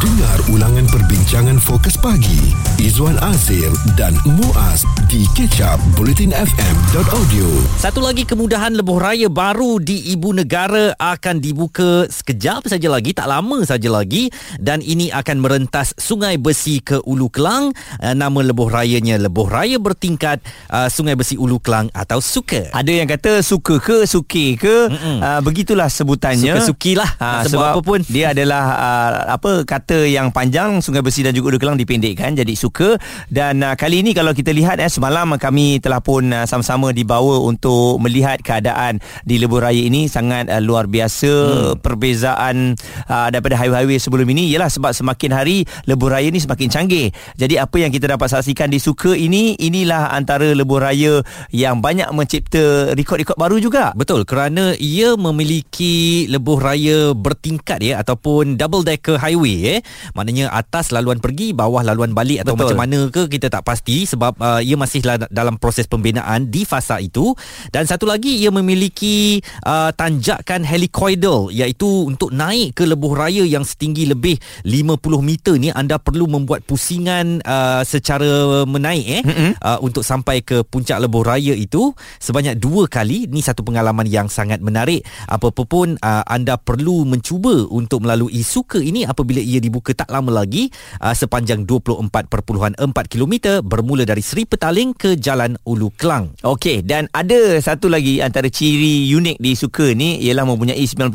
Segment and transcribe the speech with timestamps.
[0.00, 3.68] Dengar ulangan perbincangan fokus pagi Izwan Azir
[4.00, 4.80] dan Muaz
[5.12, 7.44] di kecap bulletinfm.audio
[7.76, 13.28] Satu lagi kemudahan lebuh raya baru di ibu negara akan dibuka sekejap saja lagi, tak
[13.28, 17.76] lama saja lagi dan ini akan merentas Sungai Besi ke Ulu Kelang.
[18.00, 20.40] Uh, nama lebuh rayanya Lebuh Raya Bertingkat
[20.72, 22.72] uh, Sungai Besi Ulu Kelang atau SUKA.
[22.72, 27.10] Ada yang kata suka ke suki ke uh, begitulah sebutannya Suka-suki lah.
[27.20, 28.00] Ah, Nak sebut apa pun.
[28.08, 32.54] dia adalah uh, apa kata yang panjang Sungai Besi dan juga Ulu Kelang dipendekkan jadi
[32.54, 32.96] suka.
[33.26, 37.42] Dan uh, kali ini kalau kita lihat eh semalam kami telah pun uh, sama-sama dibawa
[37.42, 40.06] untuk melihat keadaan di lebuh raya ini.
[40.06, 41.82] Sangat uh, luar biasa hmm.
[41.82, 42.78] perbezaan
[43.10, 44.52] uh, daripada highway-highway sebelum ini.
[44.54, 47.10] Ialah sebab semakin hari lebuh raya ini semakin canggih.
[47.36, 52.08] Jadi apa yang kita dapat saksikan di suka ini inilah antara lebuh raya yang banyak
[52.14, 53.92] mencipta rekod-rekod baru juga.
[53.96, 59.79] Betul kerana ia memiliki lebuh raya bertingkat ya ataupun double decker highway eh
[60.14, 62.74] maknanya atas laluan pergi bawah laluan balik atau Betul.
[62.74, 66.64] macam mana ke kita tak pasti sebab uh, ia masih la- dalam proses pembinaan di
[66.64, 67.32] fasa itu
[67.70, 73.66] dan satu lagi ia memiliki uh, tanjakan helicoidal iaitu untuk naik ke lebuh raya yang
[73.66, 79.52] setinggi lebih 50 meter ni anda perlu membuat pusingan uh, secara menaik eh mm-hmm.
[79.60, 84.26] uh, untuk sampai ke puncak lebuh raya itu sebanyak dua kali ni satu pengalaman yang
[84.26, 89.94] sangat menarik apa-apa pun uh, anda perlu mencuba untuk melalui suka ini apabila ia dibuka
[89.94, 90.66] tak lama lagi
[90.98, 92.74] uh, sepanjang 24.4
[93.06, 96.34] km bermula dari Seri Petaling ke Jalan Ulu Kelang.
[96.42, 101.14] Okey dan ada satu lagi antara ciri unik di Suka ni ialah mempunyai 90%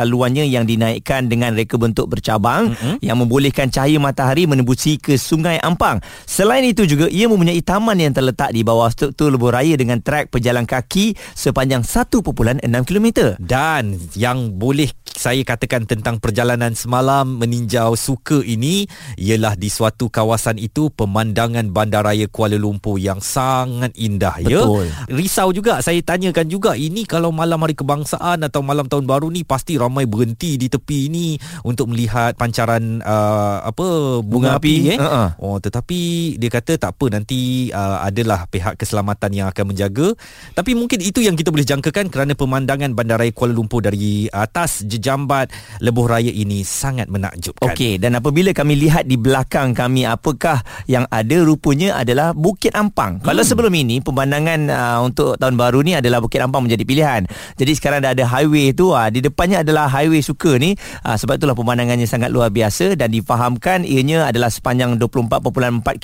[0.00, 3.04] laluannya yang dinaikkan dengan reka bentuk bercabang mm-hmm.
[3.04, 6.00] yang membolehkan cahaya matahari menembusi ke Sungai Ampang.
[6.24, 10.32] Selain itu juga ia mempunyai taman yang terletak di bawah struktur lebuh raya dengan trek
[10.32, 13.36] pejalan kaki sepanjang 1.6 km.
[13.36, 20.58] Dan yang boleh saya katakan tentang perjalanan semalam meninjau suka ini ialah di suatu kawasan
[20.60, 24.88] itu pemandangan bandaraya Kuala Lumpur yang sangat indah Betul.
[24.88, 25.06] ya.
[25.10, 29.42] Risau juga saya tanyakan juga ini kalau malam hari kebangsaan atau malam tahun baru ni
[29.46, 34.92] pasti ramai berhenti di tepi ini untuk melihat pancaran uh, apa bunga, Bunga api, api,
[34.94, 34.98] eh.
[34.98, 35.28] uh-uh.
[35.40, 36.00] Oh tetapi
[36.36, 40.12] dia kata tak apa nanti uh, adalah pihak keselamatan yang akan menjaga.
[40.56, 45.52] Tapi mungkin itu yang kita boleh jangkakan kerana pemandangan bandaraya Kuala Lumpur dari atas jejambat
[45.80, 47.72] lebuh raya ini sangat menakjubkan.
[47.80, 53.16] Okey dan apabila kami lihat di belakang kami apakah yang ada rupanya adalah Bukit Ampang.
[53.16, 53.24] Hmm.
[53.24, 57.24] Kalau sebelum ini pemandangan uh, untuk tahun baru ni adalah Bukit Ampang menjadi pilihan.
[57.56, 60.76] Jadi sekarang dah ada highway tu uh, di depannya adalah highway suka ni
[61.08, 65.40] uh, sebab itulah pemandangannya sangat luar biasa dan difahamkan ianya adalah sepanjang 24.4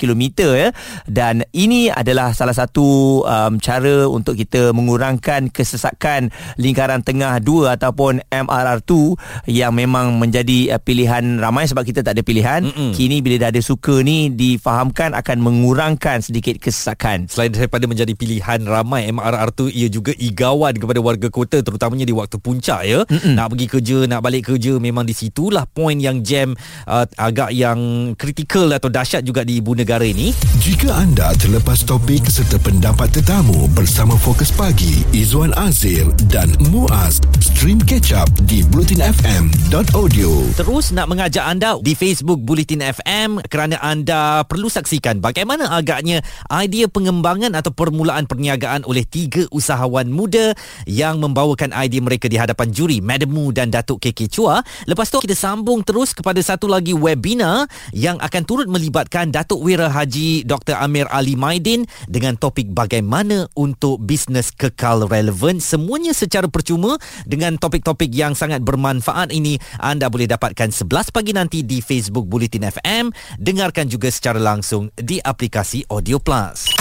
[0.01, 0.23] km
[0.57, 0.73] ya
[1.05, 8.25] dan ini adalah salah satu um, cara untuk kita mengurangkan kesesakan lingkaran tengah 2 ataupun
[8.33, 8.91] MRR2
[9.53, 12.69] yang memang menjadi uh, pilihan ramai sebab kita tak ada pilihan.
[12.69, 12.93] Mm-mm.
[12.93, 17.25] Kini bila dah ada suka ni difahamkan akan mengurangkan sedikit kesesakan.
[17.31, 22.13] Selain daripada menjadi pilihan ramai MRR tu ia juga igawan kepada warga kota terutamanya di
[22.13, 23.01] waktu puncak ya.
[23.07, 23.33] Mm-mm.
[23.33, 26.53] Nak pergi kerja, nak balik kerja memang di situlah poin yang jam
[26.85, 30.35] uh, agak yang kritikal atau dahsyat juga di ibu negara ini.
[30.59, 37.79] Jika anda terlepas topik serta pendapat tetamu bersama Fokus Pagi Izwan Azir dan Muaz stream
[37.79, 44.67] catch up di bulletinfm.audio Terus nak mengajak anda di Facebook Bulletin FM kerana anda perlu
[44.67, 46.19] saksikan bagaimana agaknya
[46.51, 50.51] idea pengembangan atau permulaan perniagaan oleh tiga usahawan muda
[50.83, 54.59] yang membawakan idea mereka di hadapan juri Madam Mu dan Datuk KK Chua.
[54.91, 59.87] Lepas tu kita sambung terus kepada satu lagi webinar yang akan turut melibatkan Datuk Wira
[59.87, 60.75] Haji Dr.
[60.75, 68.11] Amir Ali Maidin dengan topik bagaimana untuk bisnes kekal relevan semuanya secara percuma dengan topik-topik
[68.11, 73.85] yang sangat bermanfaat ini anda boleh dapatkan 11 pagi nanti di Facebook Bulletin FM dengarkan
[73.85, 76.73] juga secara langsung di aplikasi Audio Plus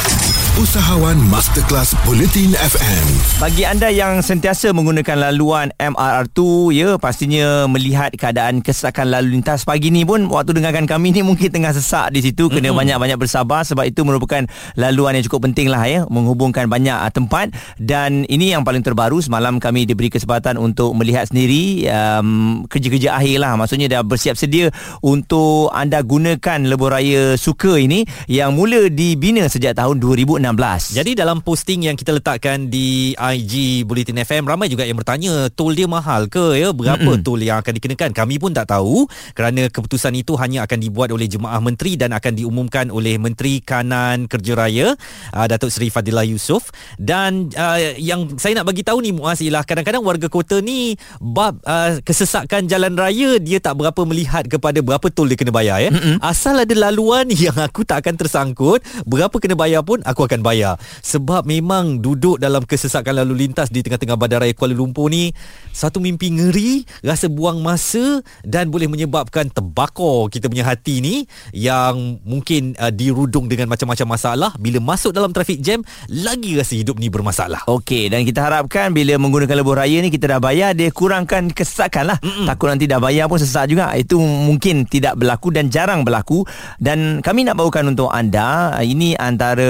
[0.56, 3.04] Usahawan Masterclass Bulletin FM
[3.36, 6.40] Bagi anda yang sentiasa menggunakan laluan MRR2
[6.72, 11.52] ya pastinya melihat keadaan kesesakan lalu lintas pagi ni pun waktu dengarkan kami ni mungkin
[11.52, 12.72] tengah sesak di situ kena mm-hmm.
[12.72, 13.68] banyak-banyak bersabar.
[13.68, 14.48] Sebab itu merupakan
[14.80, 17.52] laluan yang cukup penting lah ya menghubungkan banyak uh, tempat.
[17.76, 23.44] Dan ini yang paling terbaru semalam kami diberi kesempatan untuk melihat sendiri um, kerja-kerja akhir
[23.44, 23.60] lah.
[23.60, 24.72] Maksudnya dah bersiap sedia
[25.04, 30.94] untuk anda gunakan lebuh raya suka ini yang mula dibina sejak tahun 2016 2016.
[30.94, 35.72] Jadi dalam posting yang kita letakkan di IG Bulletin FM ramai juga yang bertanya tol
[35.74, 37.24] dia mahal ke ya berapa Mm-mm.
[37.24, 41.26] tol yang akan dikenakan kami pun tak tahu kerana keputusan itu hanya akan dibuat oleh
[41.26, 44.94] jemaah menteri dan akan diumumkan oleh Menteri Kanan Kerja Raya
[45.32, 46.70] uh, Datuk Seri Fadilah Yusof
[47.00, 51.58] dan uh, yang saya nak bagi tahu ni Muaz ialah kadang-kadang warga kota ni bab
[51.64, 55.90] uh, kesesakan jalan raya dia tak berapa melihat kepada berapa tol dia kena bayar ya
[55.90, 56.20] Mm-mm.
[56.20, 60.80] asal ada laluan yang aku tak akan tersangkut berapa kena bayar pun aku akan bayar.
[61.04, 65.30] Sebab memang duduk dalam kesesakan lalu lintas di tengah-tengah bandaraya Kuala Lumpur ni
[65.70, 72.18] satu mimpi ngeri rasa buang masa dan boleh menyebabkan terbakar kita punya hati ni yang
[72.24, 74.50] mungkin uh, dirudung dengan macam-macam masalah.
[74.56, 77.68] Bila masuk dalam traffic jam lagi rasa hidup ni bermasalah.
[77.68, 82.14] Okey dan kita harapkan bila menggunakan lebuh raya ni kita dah bayar dia kurangkan kesesakan
[82.14, 82.18] lah.
[82.24, 82.46] Mm-mm.
[82.48, 83.92] takut nanti dah bayar pun sesak juga.
[83.92, 86.42] Itu mungkin tidak berlaku dan jarang berlaku.
[86.80, 89.68] Dan kami nak bawakan untuk anda ini antara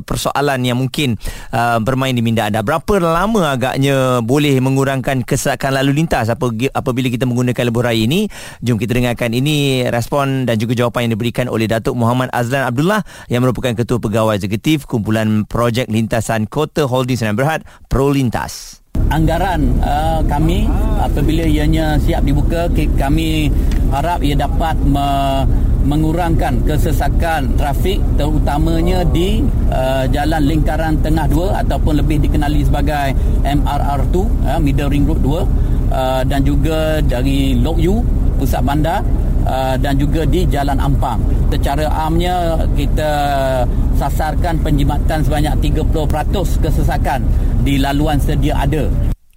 [0.00, 1.20] persoalan yang mungkin
[1.52, 2.64] uh, bermain di minda anda.
[2.64, 8.26] Berapa lama agaknya boleh mengurangkan kesesakan lalu lintas apabila kita menggunakan lebuh raya ini?
[8.64, 13.04] Jom kita dengarkan ini respon dan juga jawapan yang diberikan oleh Datuk Muhammad Azlan Abdullah
[13.28, 18.81] yang merupakan Ketua Pegawai Eksekutif Kumpulan Projek Lintasan Kota Holding Senang Berhad Pro Lintas
[19.12, 20.64] anggaran uh, kami
[21.04, 23.52] apabila ianya siap dibuka kami
[23.92, 25.44] harap ia dapat me-
[25.82, 33.12] mengurangkan kesesakan trafik terutamanya di uh, jalan lingkaran tengah 2 ataupun lebih dikenali sebagai
[33.42, 34.16] MRR2
[34.46, 37.98] uh, Middle Ring Road 2 uh, dan juga dari Lok Yu
[38.38, 39.02] pusat bandar
[39.46, 41.22] uh, dan juga di Jalan Ampang.
[41.52, 43.10] Secara amnya kita
[43.98, 47.20] sasarkan penjimatan sebanyak 30% kesesakan
[47.62, 48.88] di laluan sedia ada.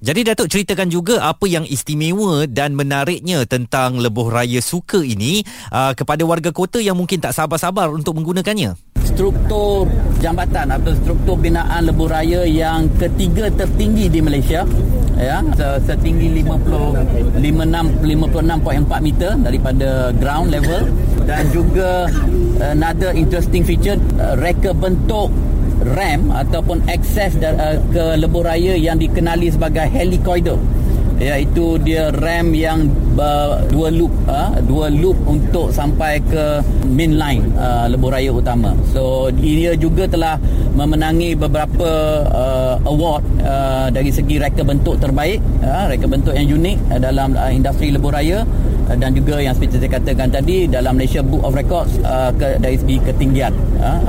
[0.06, 5.42] Jadi Datuk ceritakan juga apa yang istimewa dan menariknya tentang lebuh raya suka ini
[5.74, 8.85] uh, kepada warga kota yang mungkin tak sabar-sabar untuk menggunakannya.
[9.16, 9.88] Struktur
[10.20, 14.68] jambatan atau struktur binaan lebuh raya yang ketiga tertinggi di Malaysia
[15.16, 15.40] ya
[15.88, 20.92] setinggi 50 56 56.4 meter daripada ground level
[21.24, 22.12] dan juga
[22.60, 25.32] another interesting feature uh, reka bentuk
[25.96, 30.60] ramp ataupun akses uh, ke lebuh raya yang dikenali sebagai helicoider
[31.20, 36.60] iaitu dia ramp yang uh, dua loop uh, dua loop untuk sampai ke
[36.92, 38.76] main line uh, lebuh raya utama.
[38.92, 40.36] So dia juga telah
[40.76, 41.90] memenangi beberapa
[42.28, 47.34] uh, award uh, dari segi reka bentuk terbaik uh, reka bentuk yang unik uh, dalam
[47.40, 48.44] uh, industri lebuh raya
[48.92, 52.60] uh, dan juga yang seperti saya katakan tadi dalam Malaysia Book of Records uh, ke,
[52.60, 54.00] dari segi ketinggian uh,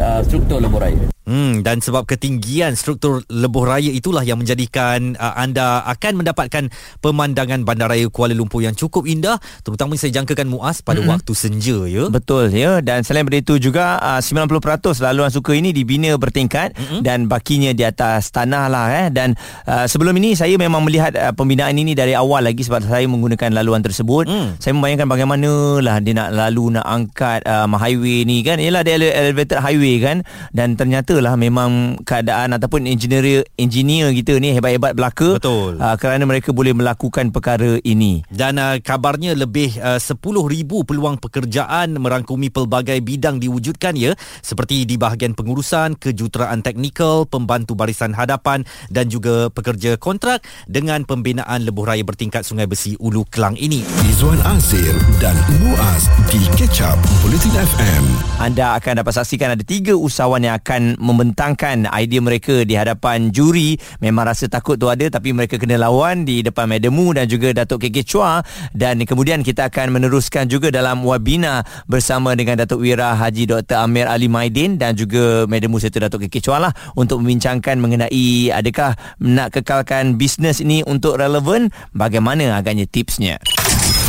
[0.00, 5.32] uh, struktur lebuh raya Hmm, dan sebab ketinggian struktur lebuh raya itulah yang menjadikan uh,
[5.40, 6.68] anda akan mendapatkan
[7.00, 11.12] pemandangan bandaraya Kuala Lumpur yang cukup indah terutama saya jangkakan Muaz pada mm-hmm.
[11.16, 12.12] waktu senja ya.
[12.12, 17.00] Betul ya dan selain daripada itu juga uh, 90% laluan suka ini dibina bertingkat mm-hmm.
[17.00, 19.32] dan bakinya di atas tanah lah eh dan
[19.64, 23.48] uh, sebelum ini saya memang melihat uh, pembinaan ini dari awal lagi sebab saya menggunakan
[23.56, 24.28] laluan tersebut.
[24.28, 24.60] Mm.
[24.60, 28.60] Saya membayangkan bagaimana lah dia nak lalu nak angkat uh, highway ni kan.
[28.60, 30.20] Ialah dia elevated highway kan
[30.52, 35.78] dan ternyata lah memang keadaan ataupun engineer engineer kita ni hebat-hebat belaka betul.
[35.78, 38.22] uh, kerana mereka boleh melakukan perkara ini.
[38.30, 40.18] Dan uh, kabarnya lebih uh, 10,000
[40.64, 44.14] peluang pekerjaan merangkumi pelbagai bidang diwujudkan ya.
[44.40, 51.66] Seperti di bahagian pengurusan kejuruteraan teknikal pembantu barisan hadapan dan juga pekerja kontrak dengan pembinaan
[51.66, 53.82] lebuh raya bertingkat Sungai Besi Ulu Kelang ini.
[54.06, 58.04] Izwan Azir dan Muaz di Ketchup Politin FM
[58.44, 63.76] anda akan dapat saksikan ada tiga usahawan yang akan membentangkan idea mereka di hadapan juri.
[64.00, 67.84] Memang rasa takut tu ada tapi mereka kena lawan di depan Mademu dan juga Datuk
[67.84, 68.40] KK Chua.
[68.72, 73.84] Dan kemudian kita akan meneruskan juga dalam webinar bersama dengan Datuk Wira Haji Dr.
[73.84, 78.96] Amir Ali Maidin dan juga Mademu serta Datuk KK Chua lah untuk membincangkan mengenai adakah
[79.20, 83.36] nak kekalkan bisnes ini untuk relevan bagaimana agaknya tipsnya.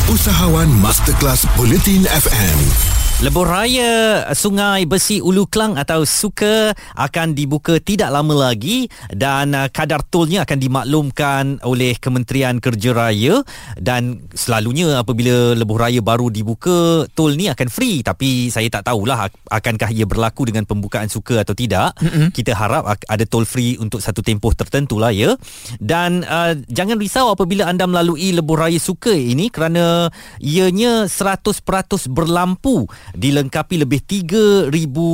[0.05, 8.11] Usahawan Masterclass Bulletin FM Lebuh Raya Sungai Besi Ulu Klang atau Suka akan dibuka tidak
[8.11, 13.39] lama lagi dan uh, kadar tolnya akan dimaklumkan oleh Kementerian Kerja Raya
[13.79, 19.31] dan selalunya apabila Lebuh Raya baru dibuka tol ni akan free tapi saya tak tahulah
[19.47, 21.95] akankah ia berlaku dengan pembukaan Suka atau tidak.
[22.03, 22.35] Mm-hmm.
[22.35, 25.39] Kita harap ada tol free untuk satu tempoh tertentu lah ya.
[25.79, 30.11] Dan uh, jangan risau apabila anda melalui Lebuh Raya Suka ini kerana
[30.43, 31.63] ianya 100%
[32.11, 34.71] berlampu dilengkapi lebih 3000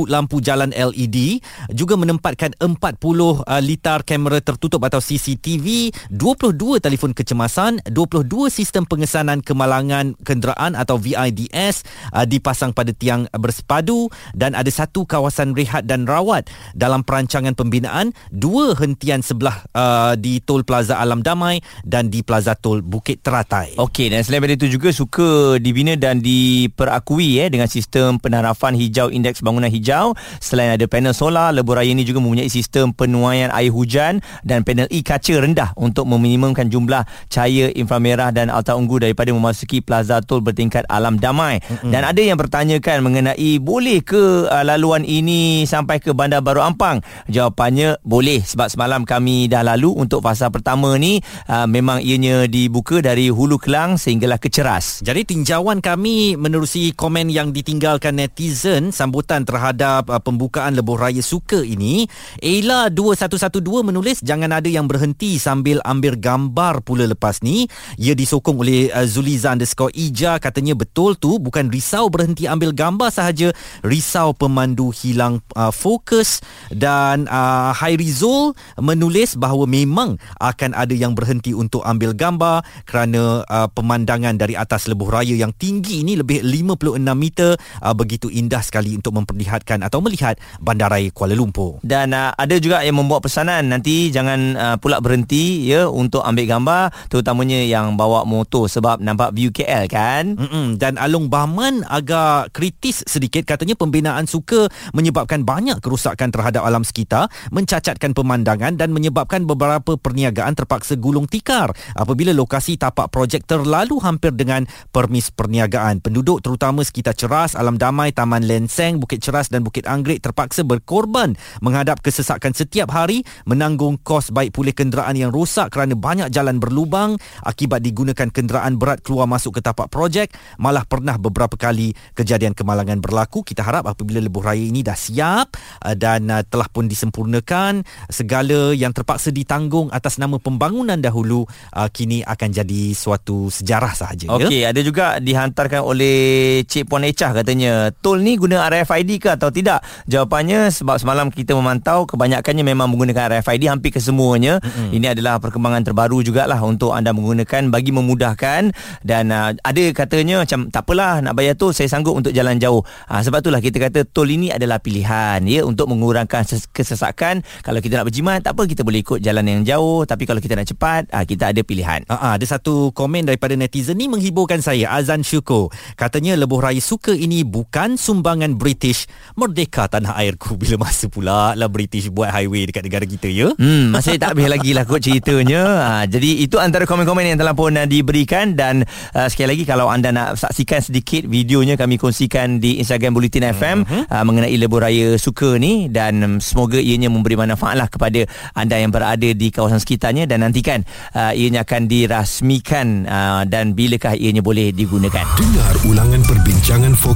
[0.08, 1.42] lampu jalan LED
[1.76, 9.44] juga menempatkan 40 uh, litar kamera tertutup atau CCTV 22 telefon kecemasan 22 sistem pengesanan
[9.44, 11.84] kemalangan kenderaan atau VIDS
[12.14, 18.14] uh, dipasang pada tiang bersepadu dan ada satu kawasan rehat dan rawat dalam perancangan pembinaan
[18.30, 23.76] dua hentian sebelah uh, di Tol Plaza Alam Damai dan di Plaza Tol Bukit Teratai.
[23.76, 29.40] Okey dan selain itu juga suka dibina dan diperakui eh dengan sistem penarafan hijau indeks
[29.40, 30.14] bangunan hijau.
[30.38, 34.86] Selain ada panel solar, lebuh raya ini juga mempunyai sistem penuaian air hujan dan panel
[34.92, 40.44] E kaca rendah untuk meminimumkan jumlah cahaya inframerah dan alta unggu daripada memasuki Plaza Tol
[40.44, 41.58] bertingkat Alam Damai.
[41.58, 41.90] Mm-hmm.
[41.90, 47.00] Dan ada yang bertanyakan mengenai boleh ke uh, laluan ini sampai ke Bandar Baru Ampang?
[47.32, 53.00] Jawapannya boleh sebab semalam kami dah lalu untuk fasa pertama ni uh, memang ianya dibuka
[53.00, 55.00] dari Hulu Kelang sehinggalah ke Ceras.
[55.00, 61.62] Jadi tinjauan kami menerusi komen yang ditinggalkan netizen sambutan terhadap uh, pembukaan lebuh raya suka
[61.62, 62.04] ini,
[62.42, 67.70] Ella 2112 menulis jangan ada yang berhenti sambil ambil gambar pula lepas ni.
[67.96, 73.08] Ia disokong oleh uh, Zuliza underscore Ija katanya betul tu bukan risau berhenti ambil gambar
[73.14, 73.54] sahaja,
[73.86, 76.42] risau pemandu hilang uh, fokus.
[76.72, 83.68] Dan uh, Hairizul menulis bahawa memang akan ada yang berhenti untuk ambil gambar kerana uh,
[83.70, 88.96] pemandangan dari atas lebuh raya yang tinggi ini lebih 56 meter uh, begitu indah sekali
[88.98, 91.78] untuk memperlihatkan atau melihat bandaraya Kuala Lumpur.
[91.86, 96.46] Dan uh, ada juga yang membuat pesanan nanti jangan uh, pula berhenti ya untuk ambil
[96.46, 100.34] gambar terutamanya yang bawa motor sebab nampak view KL kan.
[100.36, 100.76] Mm-mm.
[100.80, 107.28] Dan Alung Bahman agak kritis sedikit katanya pembinaan suka menyebabkan banyak kerusakan terhadap alam sekitar,
[107.52, 114.32] mencacatkan pemandangan dan menyebabkan beberapa perniagaan terpaksa gulung tikar apabila lokasi tapak projek terlalu hampir
[114.32, 116.00] dengan permis perniagaan.
[116.00, 121.34] Penduduk terutama sekitar Ceras, Alam Damai, Taman Lenseng, Bukit Ceras dan Bukit Anggrek terpaksa berkorban
[121.62, 127.16] menghadap kesesakan setiap hari menanggung kos baik pulih kenderaan yang rosak kerana banyak jalan berlubang.
[127.42, 132.98] Akibat digunakan kenderaan berat keluar masuk ke tapak projek malah pernah beberapa kali kejadian kemalangan
[132.98, 133.44] berlaku.
[133.44, 138.72] Kita harap apabila lebuh raya ini dah siap uh, dan uh, telah pun disempurnakan segala
[138.72, 141.44] yang terpaksa ditanggung atas nama pembangunan dahulu
[141.74, 146.16] uh, kini akan jadi suatu sejarah sahaja Okey, ya ada juga dihantarkan oleh
[146.64, 149.82] Cik Puan Echah katanya, tol ni guna RFID ke atau tidak?
[150.06, 154.62] Jawapannya sebab semalam kita memantau kebanyakannya memang menggunakan RFID hampir kesemuanya.
[154.62, 154.88] Mm-hmm.
[154.94, 160.68] Ini adalah perkembangan terbaru jugalah untuk anda menggunakan bagi memudahkan dan uh, ada katanya macam
[160.68, 162.84] tak apalah nak bayar tol saya sanggup untuk jalan jauh.
[163.08, 167.40] Uh, sebab itulah kita kata tol ini adalah pilihan ya untuk mengurangkan ses- kesesakan.
[167.64, 170.52] Kalau kita nak berjimat tak apa kita boleh ikut jalan yang jauh tapi kalau kita
[170.52, 172.04] nak cepat uh, kita ada pilihan.
[172.06, 177.16] Uh, ada satu komen daripada netizen ni menghiburkan saya Azan Syukur katanya lebuh raya suka
[177.16, 182.84] ini bukan sumbangan British merdeka tanah airku bila masa pula lah British buat highway dekat
[182.84, 185.62] negara kita ya Hmm, masih tak habis lagi lah kot ceritanya.
[185.62, 188.82] Ha, jadi itu antara komen-komen yang telah pun uh, diberikan dan
[189.14, 193.78] uh, sekali lagi kalau anda nak saksikan sedikit videonya kami kongsikan di Instagram Bulletin FM
[193.86, 194.10] uh-huh.
[194.10, 198.26] uh, mengenai lebuh raya suka ni dan um, semoga ianya memberi manfaat lah kepada
[198.58, 200.82] anda yang berada di kawasan sekitarnya dan nantikan
[201.14, 205.22] uh, ianya akan dirasmikan uh, dan bilakah ianya boleh digunakan.
[205.38, 207.10] Dengar ulangan perbincangan fokus